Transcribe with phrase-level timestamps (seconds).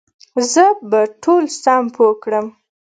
[0.51, 2.45] زه به ټول سم پوه کړم